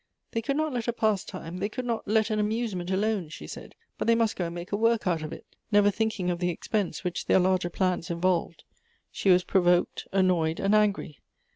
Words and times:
They 0.31 0.41
could 0.41 0.57
not 0.57 0.73
let 0.73 0.87
a 0.87 0.93
pastime, 0.93 1.57
they 1.59 1.69
could 1.69 1.85
not 1.85 2.07
let 2.07 2.31
an 2.31 2.39
amusement 2.39 2.89
alone, 2.89 3.29
she 3.29 3.45
said, 3.45 3.75
but 3.99 4.07
they 4.07 4.15
must 4.15 4.35
go 4.35 4.45
and 4.47 4.55
make 4.55 4.71
a 4.71 4.75
work 4.75 5.05
out 5.05 5.21
of 5.21 5.31
it, 5.31 5.45
never 5.71 5.91
thinking 5.91 6.31
of 6.31 6.39
the 6.39 6.49
.expense 6.49 7.03
which 7.03 7.27
their 7.27 7.37
larger 7.37 7.69
plans 7.69 8.09
involved. 8.09 8.63
She 9.11 9.29
was 9.29 9.43
pro 9.43 9.61
voked, 9.61 10.07
annoyed, 10.11 10.59
and 10.59 10.73
angry. 10.73 11.19